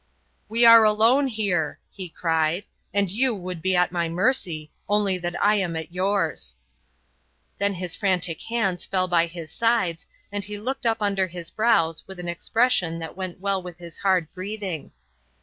"We 0.49 0.65
are 0.65 0.83
alone 0.83 1.27
here," 1.27 1.77
he 1.91 2.09
cried, 2.09 2.63
"and 2.91 3.11
you 3.11 3.35
would 3.35 3.61
be 3.61 3.75
at 3.75 3.91
my 3.91 4.09
mercy, 4.09 4.71
only 4.89 5.19
that 5.19 5.39
I 5.39 5.57
am 5.57 5.75
at 5.75 5.93
yours." 5.93 6.55
Then 7.59 7.75
his 7.75 7.95
frantic 7.95 8.41
hands 8.41 8.83
fell 8.83 9.07
by 9.07 9.27
his 9.27 9.51
sides 9.51 10.07
and 10.31 10.43
he 10.43 10.57
looked 10.57 10.87
up 10.87 11.03
under 11.03 11.27
his 11.27 11.51
brows 11.51 12.07
with 12.07 12.19
an 12.19 12.27
expression 12.27 12.97
that 12.97 13.15
went 13.15 13.41
well 13.41 13.61
with 13.61 13.77
his 13.77 13.99
hard 13.99 14.33
breathing. 14.33 14.91